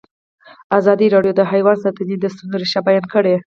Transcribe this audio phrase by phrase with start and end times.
[0.79, 3.35] ازادي راډیو د حیوان ساتنه د ستونزو رېښه بیان کړې.